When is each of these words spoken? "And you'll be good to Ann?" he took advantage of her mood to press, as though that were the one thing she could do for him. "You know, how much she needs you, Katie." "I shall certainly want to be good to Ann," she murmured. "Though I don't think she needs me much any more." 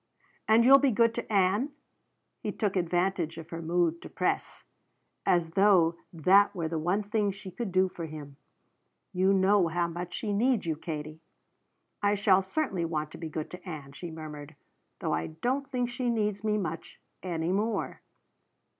"And 0.47 0.63
you'll 0.65 0.79
be 0.79 0.89
good 0.89 1.13
to 1.13 1.31
Ann?" 1.31 1.73
he 2.39 2.51
took 2.51 2.75
advantage 2.75 3.37
of 3.37 3.51
her 3.51 3.61
mood 3.61 4.01
to 4.01 4.09
press, 4.09 4.63
as 5.27 5.51
though 5.51 5.95
that 6.11 6.55
were 6.55 6.67
the 6.67 6.79
one 6.79 7.03
thing 7.03 7.31
she 7.31 7.51
could 7.51 7.71
do 7.71 7.87
for 7.87 8.07
him. 8.07 8.35
"You 9.13 9.31
know, 9.31 9.67
how 9.67 9.87
much 9.87 10.15
she 10.15 10.33
needs 10.33 10.65
you, 10.65 10.75
Katie." 10.75 11.19
"I 12.01 12.15
shall 12.15 12.41
certainly 12.41 12.83
want 12.83 13.11
to 13.11 13.19
be 13.19 13.29
good 13.29 13.51
to 13.51 13.69
Ann," 13.69 13.91
she 13.91 14.09
murmured. 14.09 14.55
"Though 15.01 15.13
I 15.13 15.27
don't 15.27 15.69
think 15.69 15.91
she 15.91 16.09
needs 16.09 16.43
me 16.43 16.57
much 16.57 16.99
any 17.21 17.51
more." 17.51 18.01